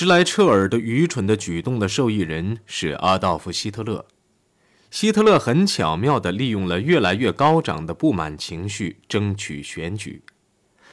[0.00, 4.06] 施莱彻尔的愚蠢的举动的受益人是阿道夫·希特勒。
[4.90, 10.22] 希特勒很巧妙地利用了越来越高涨的不满情绪，争取选举。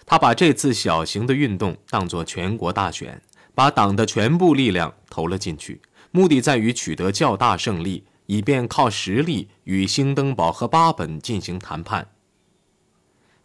[0.06, 3.22] 他把这次小型的运动当作全国大选，
[3.56, 5.82] 把党的全部力量投了进去，
[6.12, 12.10] 目的在于取得较大胜利，以便靠实力与兴登堡和巴本进行谈判。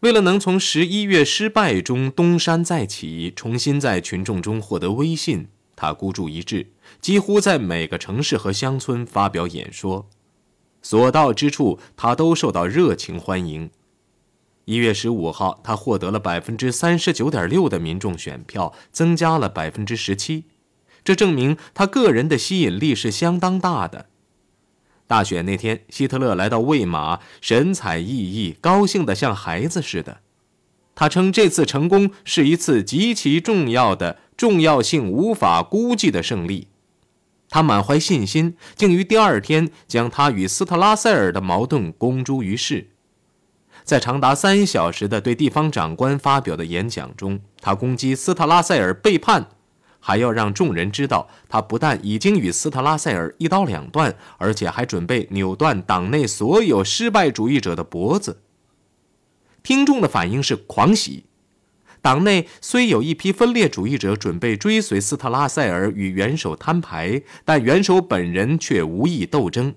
[0.03, 5.47] 为了能从十一月失败中东山再起，重新在群众中获得威信，
[5.77, 6.67] 他孤注一掷，
[6.99, 10.09] 几乎在每个城市和乡村发表演说。
[10.81, 13.71] 所到之处，他都受到热情欢迎。
[14.65, 20.43] 一月十五号，他获得了百分之三十九点六的民众选票，增加了百分之十七，
[21.05, 24.07] 这证明他个人的吸引力是相当大的。
[25.13, 30.21] 大选那天，希特勒来到魏玛，神采奕奕，高兴得像孩子似的。
[30.95, 36.69] 他称这次成功是一次极其重要的、重要性无法估计的胜利。
[37.47, 42.87] 他满怀信心，竟于第二天将他与斯特拉塞尔的矛盾公诸于世。
[43.83, 49.49] 在长达三小时的对地方长官发表的演讲中，他攻击斯特拉塞尔背叛，
[50.05, 58.41] 还要让众人知道，他不但已经与斯特拉塞尔一刀两断，而且还准备扭断党内所有失败主义者的脖子。
[59.63, 61.27] 听众的反应是狂喜。
[62.01, 69.73] 党内虽有一批分裂主义者准备追随斯特拉塞尔与元首摊牌，但元首本人却无意斗争。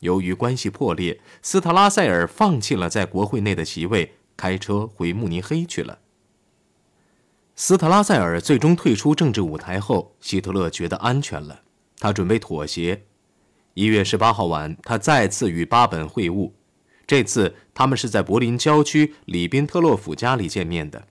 [0.00, 6.00] 由于关系破裂，斯特拉塞尔放弃了在国会内的席位，开车回慕尼黑去了。
[7.62, 11.60] 斯特拉塞尔最终退出政治舞台后，希特勒觉得安全了，
[11.98, 13.02] 他准备妥协。
[13.74, 16.52] 一月十八号晚，他再次与巴本会晤，
[17.06, 21.06] 这次他们是在柏林郊区里宾特洛甫家里见面的。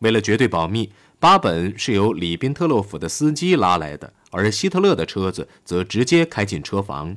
[0.00, 7.16] 为了绝对保密，巴本是由里宾特洛甫的司机拉来的，而希特勒的车子则直接开进车房。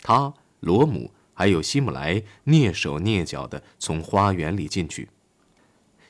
[0.00, 5.08] 他、罗姆还有希姆莱蹑手蹑脚地从花园里进去。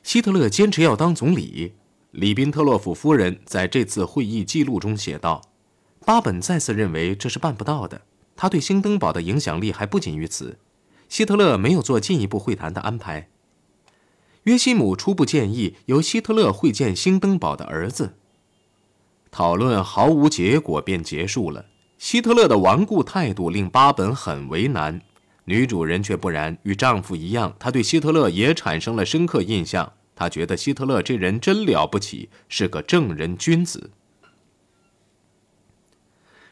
[0.03, 1.73] 希特勒坚持要当总理。
[2.16, 5.43] 里宾特洛甫夫人在这次会议记录中写道
[6.06, 8.00] ：“巴本再次认为这是办不到的。
[8.34, 10.59] 他对兴登堡的影响力还不仅于此。
[11.10, 13.28] 希特勒没有做进一步会谈的安排。”
[14.44, 18.15] 约西姆初步建议由希特勒会见兴登堡的儿子。
[19.31, 21.66] 讨论毫无结果便结束了。
[21.98, 25.03] 希特勒的顽固态度令巴本很为难，
[25.44, 26.56] 女主人却不然。
[26.62, 29.93] 与丈夫一样，她对希特勒也产生了深刻印象。
[30.16, 33.91] 他觉得希特勒这人真了不起，是个正人君子。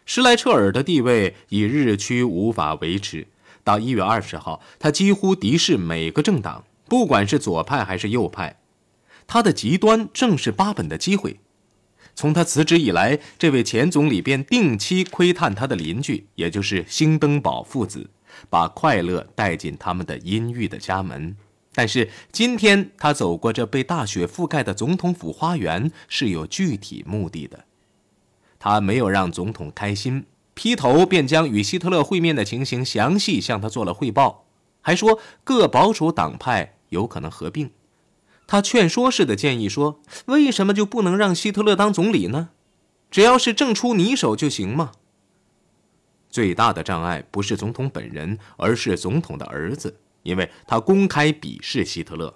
[0.07, 3.27] 施莱彻尔的地位已日趋无法维持。
[3.65, 6.65] 到一月二十号，他几乎敌视每个政党。
[6.87, 8.59] 不管是左派还是右派，
[9.27, 11.41] 他的极端正是巴本的机会。
[12.15, 18.11] 从他辞职以来，这位前总理便定期窥探他的邻居，也就是兴登堡父子，
[18.51, 21.35] 把快乐带进他们的阴郁的家门。
[21.75, 27.65] 但是今天他走过这被大雪覆盖的总统府花园，是有具体目的的。
[28.59, 30.25] 他没有让总统开心，
[30.55, 34.47] 劈头便将与希特勒会面的情形详细向他做了汇报，
[34.81, 36.77] 还说各保守党派。
[36.91, 37.73] 有可能合并，
[38.47, 42.51] 他劝说式的建议说：“为什么就不能让希特勒当总理呢？
[43.11, 44.93] 只要是正出你手就行嘛。”
[46.31, 52.35] 最大的障碍不是总统本人，而是总统的儿子，因为他公开鄙视希特勒。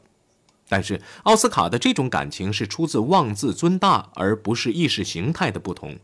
[0.69, 5.99] 但是奥斯卡的这种感情是出自妄自尊大，而不是意识形态的不同。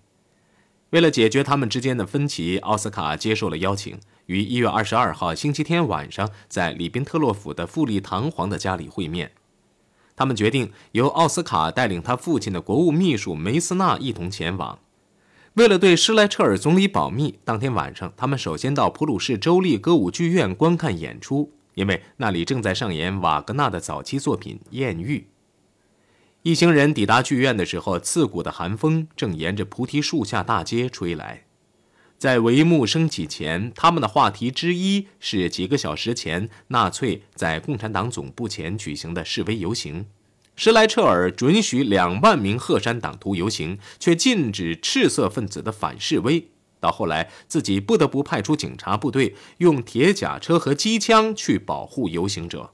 [0.91, 3.99] 为了解决他们之间的分歧，奥斯卡接受了邀请。
[4.27, 9.33] 于一月二十二号星期天晚上，在里宾特洛甫的富丽堂皇的家里会面。
[10.17, 14.79] 他们决定由奥斯卡带领他父亲的国务秘书梅斯纳一同前往。
[15.55, 25.19] 为了对施莱彻尔总理保密，当天晚上他们首先到普鲁士州立歌舞剧院观看演出，因为那里正在上演瓦格纳的早期作品《艳遇》。
[26.43, 31.45] 一行人抵达剧院的时候，刺骨的寒风正沿着菩提树下大街吹来。
[32.19, 40.07] 在帷幕升起前，他们的话题之一是几个小时前纳粹在共产党总部前举行的示威游行。
[40.57, 46.49] 施莱彻尔准许两万名鹤山党徒游行，却禁止赤色分子的反示威。
[46.85, 52.73] 到后来，自己不得不派出警察部队，用铁甲车和机枪去保护游行者。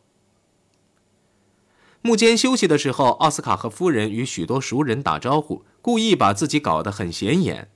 [2.03, 7.71] 幕间休息的时候，奥斯卡和夫人与许多熟人打招呼，故意把自己搞得很显眼。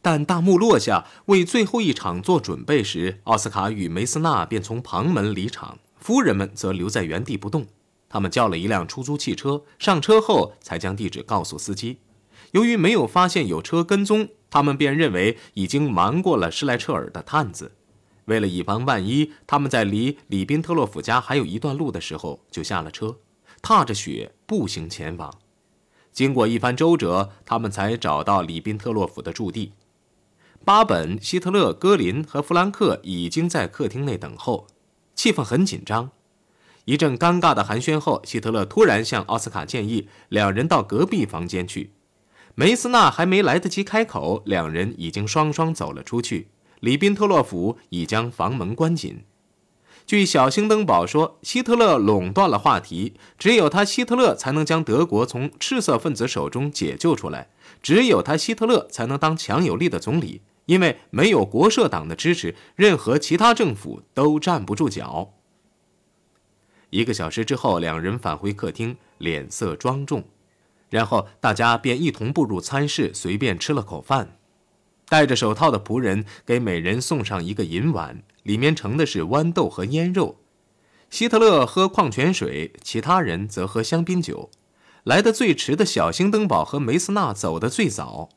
[0.00, 7.66] 但大幕落下，为最后一场做准备时，奥斯卡与梅斯纳便从旁门离场，夫人们则留在原地不动。
[8.08, 11.98] 他们叫了一辆出租汽车，上车后才将地址告诉司机。
[12.50, 17.72] 由于没有发现有车跟踪，他们便认为已经瞒过了施莱彻尔的探子。
[18.26, 23.16] 为了以防万一，他们在离里宾特洛甫家还有一段路的时候就下了车，
[23.62, 25.32] 踏着雪步行前往。
[26.12, 29.72] 经过一番周折，他们才找到里宾特洛甫的驻地。
[30.66, 34.66] 巴本、希特勒、戈林和弗兰克已经在客厅内等候，
[35.14, 36.10] 气氛很紧张。
[36.84, 41.92] 一阵尴尬的寒暄后，希特勒突然向奥斯卡建议两人到隔壁房间去。
[42.54, 46.48] 梅斯纳还没来得及开口，两人已经双双走了出去。
[46.80, 49.24] 里宾特洛甫已将房门关紧。
[50.04, 57.48] 据小星登堡说，希特勒垄断了话题，只有他希特勒才能将德国从赤色分子手中解救出来，
[57.80, 65.34] 只有他希特勒才能当强有力的总理，因为没有国社党的支持，任何其他政府都站不住脚。
[66.90, 70.24] 一个小时之后，两人返回客厅，脸色庄重，
[70.92, 74.36] 然后大家便一同步入餐室，随便吃了口饭。
[75.08, 80.36] 戴着手套的仆人给每人送上一个银碗，里面盛的是豌豆和腌肉。
[81.08, 84.50] 希特勒喝矿泉水，其他人则喝香槟酒。
[85.04, 88.28] 来的最迟的小星登堡和梅斯纳走得最早。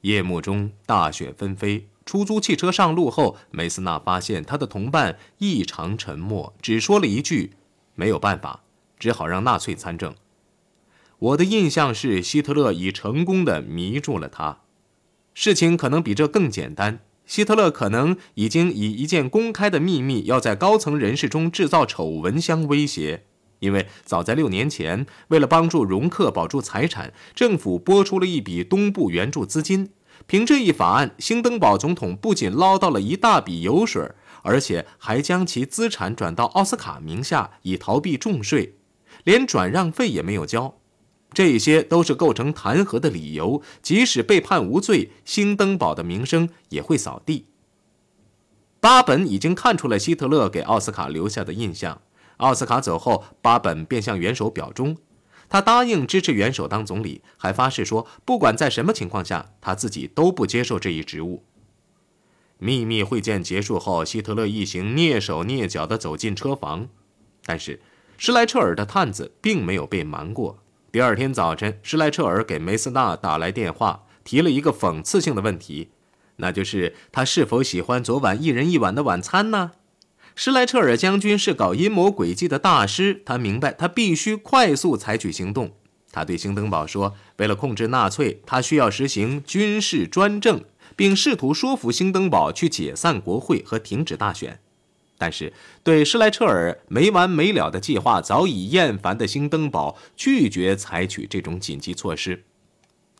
[0.00, 1.88] 夜幕中，大雪纷飞。
[2.04, 7.52] 出租汽车上路后，梅斯纳发现他的同伴异常沉默，只说了一句
[7.94, 8.64] ：“没有办法，
[8.98, 10.12] 只好让纳粹参政。”
[11.22, 14.62] 我的印象是，希特勒已成功的迷住了他。
[15.34, 16.98] 事情可能比这更简单。
[17.26, 23.26] 希特勒可能已经以一件公开的秘密，要在高层人士中制造丑闻相威胁。
[23.60, 29.90] 因为早在六年前，为了帮助容克保住财产，政府拨出了一笔东部援助资金。
[30.26, 34.10] 凭这一法案，兴登堡总统不仅捞到了一大笔油水，
[34.42, 38.74] 而且还将其资产转到奥斯卡名下，以逃避重税，
[39.22, 40.78] 连转让费也没有交。
[41.32, 47.46] 这些都是构成弹劾的理由，即使被判无罪，兴登堡的名声也会扫地。
[48.80, 52.00] 巴本已经看出了希特勒给奥斯卡留下的印象。
[52.38, 54.96] 奥斯卡走后，巴本便向元首表忠，
[55.48, 61.44] 他答应支持元首当总理，还发誓说，不管在什么情况下，他自己都不接受这一职务。
[62.58, 66.88] 秘密会见结束后，希特勒一行蹑手蹑脚地走进车房，
[67.44, 67.80] 但是
[68.18, 70.58] 施莱彻尔的探子并没有被瞒过。
[70.92, 75.88] 第二天早晨，施莱彻尔给梅斯纳打来电话，提了一个讽刺性的问题，
[76.36, 79.72] 那就是他是否喜欢昨晚一人一碗的晚餐呢？
[80.34, 85.72] 施莱彻尔将军是搞阴谋诡计的大师，他明白他必须快速采取行动。
[86.12, 90.62] 他对兴登堡说：“为了控制纳粹，他需要实行军事专政，
[90.94, 94.60] 并试图说服兴登堡去解散国会和停止大选。”
[95.22, 95.52] 但是，
[95.84, 102.42] 对施莱彻尔没完没了的计划早已厌烦的兴登堡拒绝采取这种紧急措施。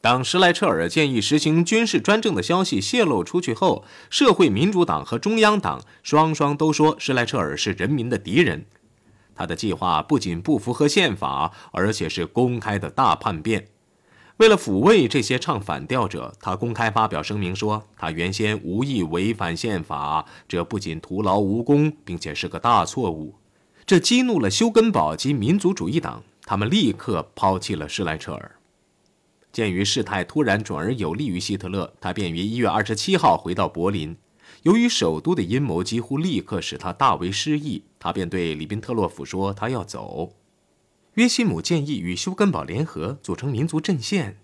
[0.00, 8.66] 当施莱彻尔建议实行军事专政的消息泄露出去后，社会民主党和中央党双双都说施莱彻尔是人民的敌人。
[9.36, 13.68] 他的计划不仅不符合宪法，而且是公开的大叛变。
[14.42, 23.36] 为了抚慰这些唱反调者，他公开发表声明说，他原先无意违反宪法，这不仅徒劳无功，并且是个大错误。
[23.86, 28.56] 这激怒了休根堡及民族主义党，他们立刻抛弃了施莱彻尔。
[29.52, 34.16] 鉴于事态突然转而有利于希特勒，他便于一月二十七号回到柏林。
[34.64, 40.32] 由于首都的阴谋几乎立刻使他大为失意，他便对里宾特洛甫说，他要走。
[41.14, 44.38] 约西姆建议与休根堡联合，组成民族阵线。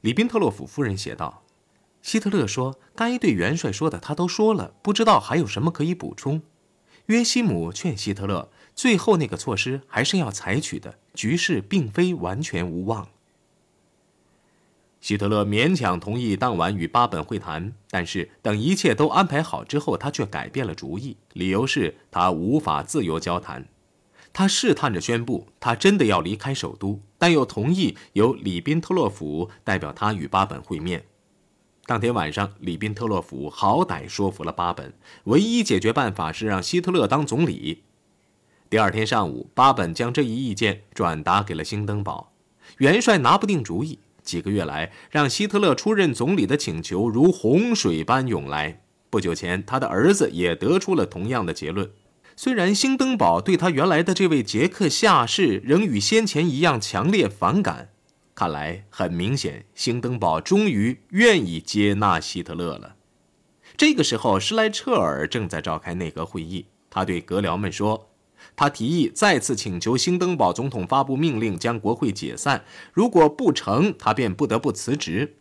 [0.00, 1.42] 里宾特洛甫夫人写道
[2.00, 6.40] ：“希特勒说，该对元帅说的他都说了，不知道还有什么可以补充。”
[7.06, 13.08] 约西姆劝希特勒，最后那个措施还是要采取的，局势并非完全无望。
[15.02, 23.68] 希特勒勉强同意当晚与巴本会谈，但是等一切都安排好之后，他却改变了主意，理由是他无法自由交谈。
[24.36, 31.06] 他试探着宣布，他真的要离开首都，但又同意由里宾特洛甫代表他与巴本会面。
[31.86, 34.92] 当天晚上，里宾特洛甫好歹说服了巴本，
[35.24, 37.84] 唯一解决办法是让希特勒当总理。
[38.68, 42.34] 第二天上午，巴本将这一意见转达给了兴登堡。
[42.76, 48.82] 元帅拿不定主意，几个月来让希特勒出任总理的请求如洪水般涌来。
[49.08, 51.90] 不久前，他的儿子也得出了同样的结论。
[52.38, 57.88] 虽然兴登堡对他原来的这位捷克下士仍与先前一样强烈反感，
[58.34, 62.96] 看来很明显，兴登堡终于愿意接纳希特勒了。
[63.78, 68.10] 这个时候，施莱彻尔正在召开内阁会议，他对阁僚们说
[68.54, 75.36] ：“他提议再次请求兴登堡总统发布命令将国会解散，如果不成，他便不得不辞职。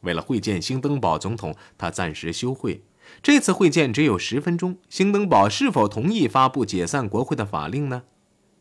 [0.00, 2.82] 为了会见兴登堡总统，他暂时休会。
[3.22, 4.78] 这次会见只有十分钟。
[4.88, 8.04] 兴登堡是否同意发布解散国会的法令呢？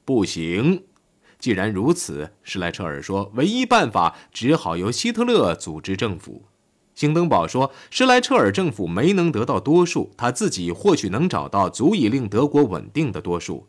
[0.04, 0.84] 不行。
[1.38, 6.44] 既然如此，施莱彻尔说，唯一办法只好由希特勒组织政府。
[6.94, 13.68] 兴登堡说，施莱彻尔政府没能得到多数，他自己或许能找到足以令德国稳定的多数。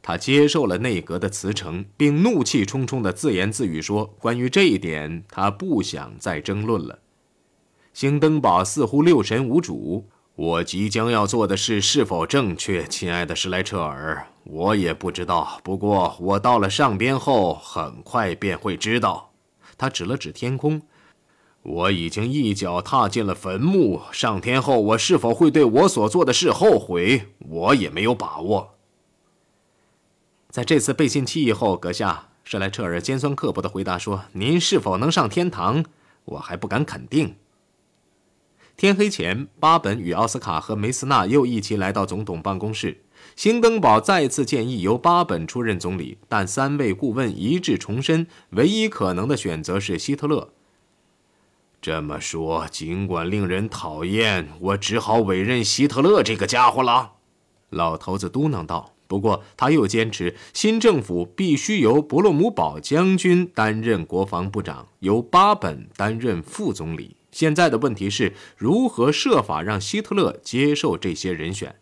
[0.00, 7.00] 他接受了内阁的辞呈，并怒气冲冲地自言自语说：“关于这一点，他不想再争论了。”
[7.92, 10.08] 兴登堡似乎六神无主。
[10.36, 14.26] 我即将要做的事是否正确，亲爱的施莱彻尔？
[14.44, 15.60] 我也不知道。
[15.62, 19.32] 不过我到了上边后，很快便会知道。
[19.76, 20.80] 他指了指天空。
[21.62, 24.00] 我已经一脚踏进了坟墓。
[24.12, 27.26] 上天后，我是否会对我所做的事后悔？
[27.38, 28.76] 我也没有把握。
[30.48, 35.84] 在这次背信弃义后，阁下施莱彻尔尖酸刻薄地回答说：“您是否能上天堂，
[36.24, 37.36] 我还不敢肯定。”
[38.80, 43.02] 天黑前，巴本与奥斯卡和梅斯纳又一起来到总统办公室。
[43.36, 50.48] 兴登堡再次建议由巴本出任总理，但三位顾问一致重申，唯一可能的选择是希特勒。
[51.82, 57.16] 这么说，尽管令人讨厌，我只好委任希特勒这个家伙了。”
[57.68, 58.94] 老头子嘟囔道。
[59.06, 67.16] 不过，他又坚持新政府必须由伯洛姆堡将军担任国防部长，由巴本担任副总理。
[67.32, 71.76] 现在的问题是如何设法让希特勒接受这些人选。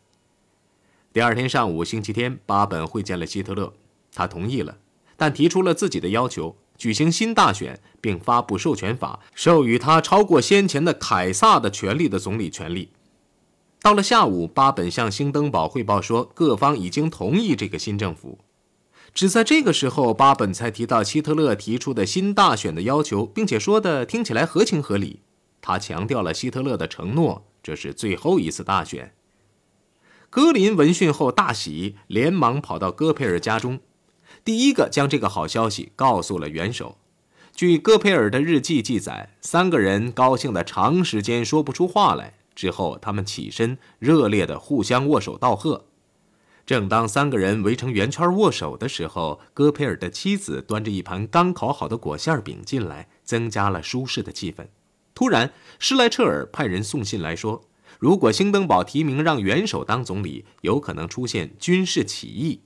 [1.12, 3.72] 第二天上午，星期天，巴本会见了希特勒，
[4.14, 4.78] 他同意了，
[5.16, 12.90] 但提出了自己的要求：举行新大选，并发布授权法，授予他超过先前的凯撒的权利的总理权利。
[13.80, 18.38] 到了下午，巴本向兴登堡汇报说，各方已经同意这个新政府。
[19.14, 25.20] 只在这个时候，巴本才提到希特勒提出的新大选的要求，并且说的听起来合情合理。
[25.60, 29.14] 他强调了希特勒的承诺，这是最后一次大选。
[30.30, 33.80] 格林闻讯后大喜，连忙跑到戈培尔家中，
[34.44, 36.98] 第一个将这个好消息告诉了元首。
[37.54, 42.34] 据戈培尔的日记记载，三个人高兴得长时间说不出话来。
[42.54, 45.86] 之后，他们起身，热烈地互相握手道贺。
[46.66, 54.66] 正当三个人围成圆圈握手的时候，戈培尔的妻子端着一盘刚烤好的果馅饼进来，增加了舒适的气氛。
[55.18, 57.64] 突然，施莱彻尔派人送信来说，
[57.98, 62.60] 如果兴登堡提名让元首当总理，有可能出现军事起义。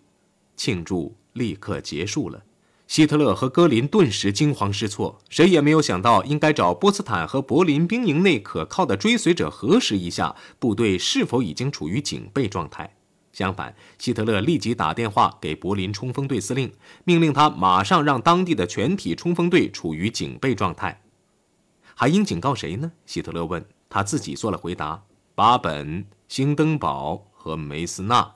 [0.54, 2.42] 庆祝立刻结束了。
[2.86, 12.94] 希特勒和戈林顿时惊慌失措，谁也没有想到应该找波茨坦和柏林兵营内可靠的追随者核实一下部队是否已经处于警备状态。
[13.32, 16.70] 相反，希特勒立即打电话给柏林冲锋队司令，
[17.04, 21.00] 命令他马上让当地的全体冲锋队处于警备状态。
[22.02, 22.90] 还应警告谁呢？
[23.06, 23.64] 希特勒问。
[23.88, 25.04] 他自己做了回答：
[25.36, 28.34] 巴本、兴登堡和梅斯纳。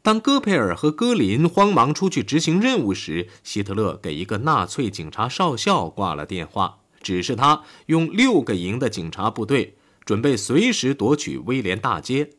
[0.00, 12.30] 当戈培尔和戈林慌忙出去执行任务时，希特勒给一个纳粹警察少校挂了电话，指示他用六个营的警察部队，准备随时夺取威廉大街。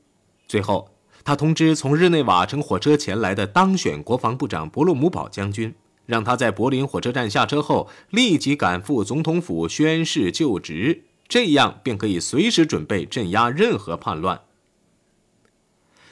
[0.47, 0.89] 最后，
[1.25, 14.41] 他通知从日内瓦乘火车前来的当选国防部长伯洛姆堡将军，让他在柏林火车站下车后立即赶赴总统府宣誓就职，这样便可以随时准备镇压任何叛乱。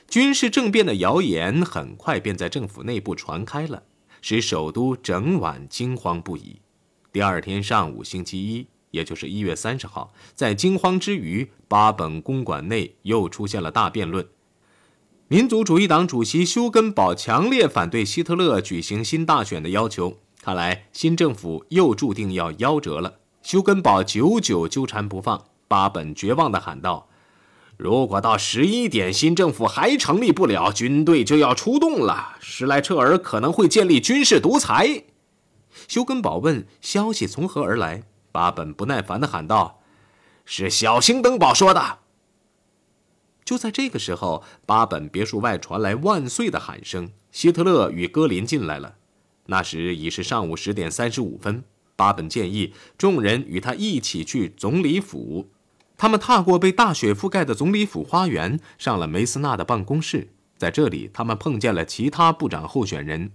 [0.07, 3.83] 军事政变的谣言很快便在政府内部传开了，
[4.21, 6.59] 使首都整晚惊慌不已。
[7.11, 14.27] 第二天上午，星期一，也就是一月三十号，在惊慌之余，巴本公馆内又出现了大辩论。
[15.29, 23.15] 民族主义党主席休根堡强烈反对希特勒举行新大选的要求，看来新政府又注定要夭折了。
[23.41, 27.07] 休根堡久久纠缠不放，巴本绝望地喊道。
[27.77, 32.35] 如果到十一点新政府还成立不了，军队就要出动了。
[32.39, 35.05] 施莱彻尔可能会建立军事独裁。
[35.87, 39.79] 休根堡问：“消息从何而来？”巴本不耐烦地喊道
[40.45, 41.99] ：“是小兴登堡说的。”
[43.43, 47.11] 就在这个时候，巴本别墅外传来万岁的喊声。
[47.31, 48.95] 希特勒与戈林进来了。
[49.47, 51.63] 那时已是上午十点三十五分。
[51.95, 55.49] 巴本建议众人与他一起去总理府。
[55.97, 60.29] 他们踏过被大雪覆盖的总理府花园，上了梅斯纳的办公室。
[60.57, 63.31] 在这里，他们碰见了其他部长候选人。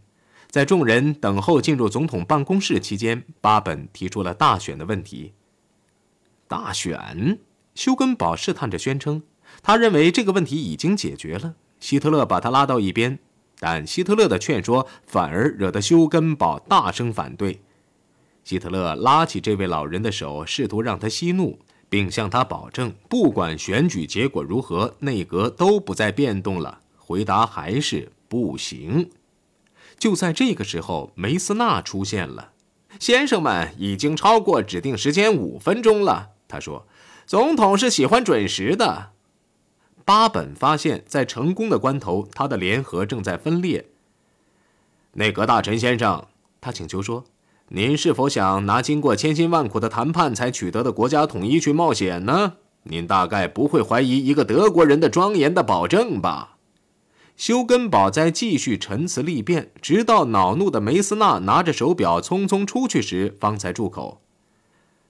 [0.50, 5.34] 在众人等候进入总统办公室期间，巴本提出了大选的问题。
[6.46, 7.38] 大选？
[7.74, 9.22] 休根堡试探着宣称，
[9.62, 11.54] 他认为这个问题已经解决了。
[11.80, 13.18] 希特勒把他拉到一边
[13.60, 17.60] ：“但希特勒的劝说反而惹得休根堡大声反对。
[18.44, 26.80] 希特勒拉起这位老人的手，试图让他息怒，并向他保证，不管选举结果如何，内阁都不再变动了。
[26.96, 29.10] 回答还是不行。
[29.98, 32.52] 就在这个时候，梅斯纳出现了。
[32.98, 36.30] 先生们，已经超过指定时间五分钟了。
[36.48, 36.86] 他说
[37.26, 39.10] ：“总统是喜欢准时的。”
[40.08, 43.90] 巴本发现，在成功的关头，他的联合正在分裂。
[45.12, 46.24] 内阁大臣先生，
[46.62, 47.24] 他请求说
[47.68, 52.54] ：“您是否想拿经过千辛万苦的谈判才取得的国家统一去冒险呢？
[52.84, 56.56] 您大概不会怀疑一个德国人的庄严的保证吧？”
[57.36, 64.22] 休根堡在继续陈词立辩，直到恼怒的梅斯纳拿着手表匆匆出去时，方才住口。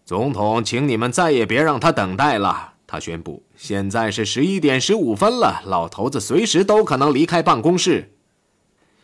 [0.04, 2.72] 总统，请你们再也别让他等待了。
[2.88, 8.14] 他宣布：“现在是十一点十五分了，老头子随时都可能离开办公室。”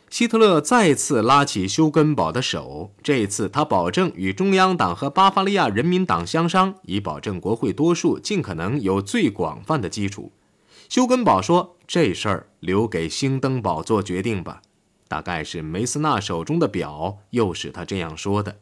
[0.09, 10.31] 希特勒再次拉起休根堡的手，这次他保证与中央党和巴伐利亚人民党相商，以保证国会多数尽可能有最广泛的基础。
[10.89, 14.63] 休根堡说：“这事儿留给兴登堡做决定吧。”
[15.09, 18.59] 大概是梅斯纳手中的表诱使他这样说的。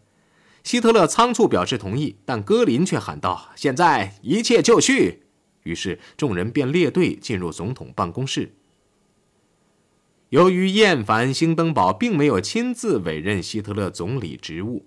[0.64, 5.21] 希特勒仓促表示同意，但戈林却喊道：“现在一切就绪！”
[5.62, 8.54] 于是众人便列队进入总统办公室。
[10.30, 14.86] 由于厌烦兴登堡并没有亲自委任希特勒总理职务，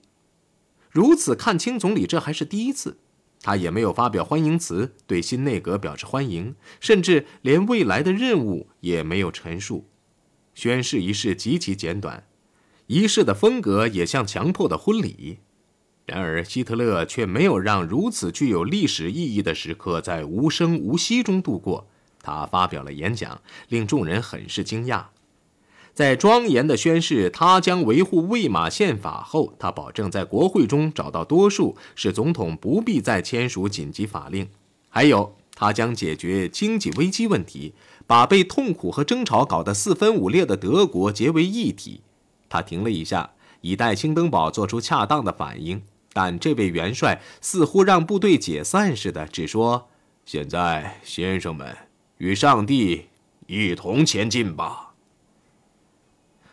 [0.90, 2.98] 如此看清总理这还是第一次。
[3.42, 9.86] 他也没有发表欢迎词，对新内阁表示欢迎，甚至连未来的任务也没有陈述。
[10.56, 12.26] 宣誓仪式极其简短，
[12.88, 15.42] 仪式的风格也像强迫的婚礼。
[16.06, 21.88] 然而，希特勒却没有让如此具有历史意义的时刻在无声无息中度过。
[22.22, 25.06] 他发表了演讲，令众人很是惊讶。
[25.94, 34.48] 在庄严的宣誓他将维护魏玛宪法后，他保证在国会中找到多数，使总统不必再签署紧急法令。
[34.90, 37.74] 还有，他将解决经济危机问题，
[38.06, 42.02] 把被痛苦和争吵搞得四分五裂的德国结为一体。
[42.50, 45.82] 他停了一下，以待兴登堡做出恰当的反应，
[46.16, 49.90] 但这位元帅似乎让部队解散似的，只说
[50.24, 51.76] ：“现在，先生们，
[52.20, 53.08] 与上帝
[53.48, 54.94] 一同前进吧。”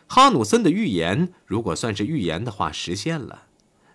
[0.05, 3.43] 哈努森的预言，如果算是预言的话，实现了。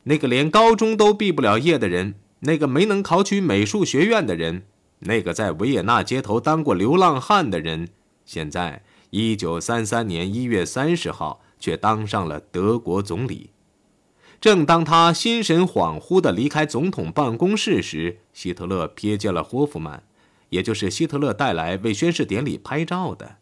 [0.05, 4.63] 那个连高中都毕不了业的人，那个没能考取美术学院的人，
[5.01, 7.91] 那个在维也纳街头当过流浪汉的人，
[8.25, 13.51] 现在一九三三年一月三十号却当上了德国总理。
[14.41, 20.05] 正当他心神恍惚地离开总统办公室时，希特勒瞥见了霍夫曼，
[20.51, 23.37] 也就是希特勒带来为宣誓典礼拍照的。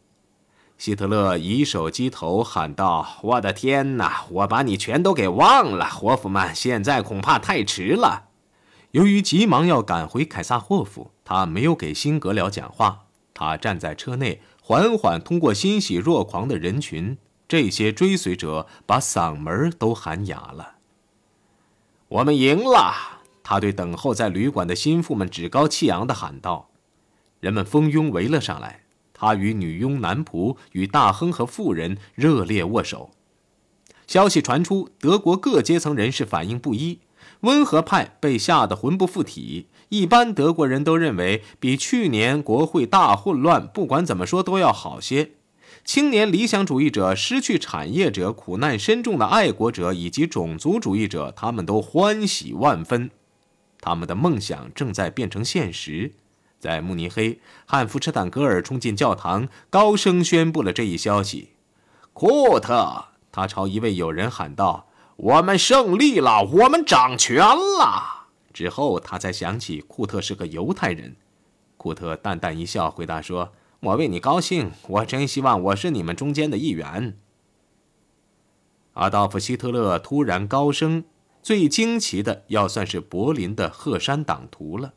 [0.79, 4.25] 希特勒以手击头，喊道：“我的天哪！
[4.31, 6.55] 我把你全都给忘了，霍夫曼。
[6.55, 8.29] 现在恐怕太迟了。”
[8.93, 13.05] 由于急忙要赶回凯撒霍夫，他没有给辛格辽讲话。
[13.35, 17.19] 他站在车内，缓缓通过欣喜若狂的人群。
[17.47, 20.76] 这些追随者把嗓门都喊哑了。
[22.09, 23.23] 我们赢了！
[23.43, 26.71] 他对等候在旅馆的心腹们趾高气扬地喊道。
[27.41, 28.83] 人们蜂拥围了上来。
[29.19, 33.11] 他与女佣、男仆、与大亨和富人热烈握手。
[34.07, 37.01] 消息传出，德国各阶层人士反应不一。
[37.41, 45.33] 温和派被吓得魂不附体，一般德国人都认为比去年国会大混乱，不管怎么说都要好些。
[45.87, 53.09] 青年理想主义者、失去产业者、苦难深重的爱国者以及种族主义者，他们都欢喜万分，
[53.81, 56.13] 他们的梦想正在变成现实。
[56.59, 61.51] 在慕尼黑，汉弗施坦格尔冲进教堂，高声宣布了这一消息。
[62.13, 71.15] 库特，他朝一位友人喊道：“我们胜利了，我们掌权了。”之后，他才想起库特是个犹太人。
[71.77, 77.17] 库特淡淡一笑，回答说：“我为你高兴，我真希望我是你们中间的一员。”
[78.95, 81.05] 阿道夫·希特勒突然高升，
[81.43, 84.95] 最惊奇的要算是柏林的鹤山党徒了。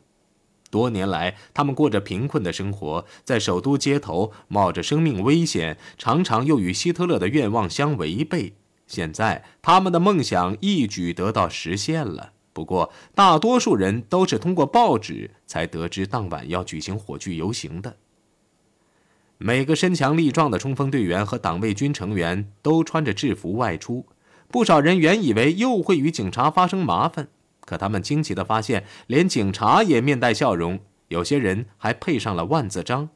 [0.72, 8.54] 多年来，他们过着贫困的生活，在首都街头冒着生命危险，常常又与希特勒的愿望相违背。
[8.88, 12.34] 现在，他们的梦想一举得到实现了。
[12.54, 17.98] 不过，大多数人都是通过报纸才得知当晚要举行火炬游行的。
[19.41, 24.06] 每个身强力壮的冲锋队员和党卫军成员都穿着制服外出，
[24.49, 27.30] 不少人原以为又会与警察发生麻烦。
[27.62, 33.08] 可他们惊奇地发现，连警察也面带笑容，有些人还配上了万字章。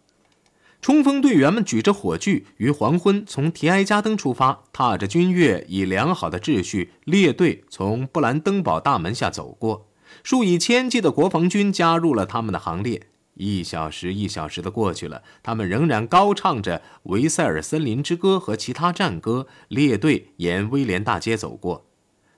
[0.82, 9.90] 冲锋队员们举着火炬，于黄昏从提埃加登出发，踏着军乐，以良好的秩序列队从布兰登堡大门下走过。
[10.24, 13.08] 数以千计的国防军加入了他们的行列。
[13.36, 21.86] 一小时一小时的过去了，他们仍然高唱着《维塞尔森林之歌》和其他战歌，列队沿威廉大街走过。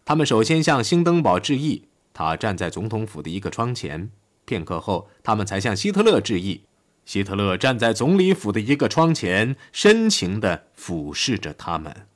[0.05, 4.09] 他们首先向兴登堡致意，他站在总统府的一个窗前。
[4.45, 6.61] 片刻后，他们才向希特勒致意。
[7.05, 12.07] 希特勒站在总理府的一个窗前，深情地俯视着他们。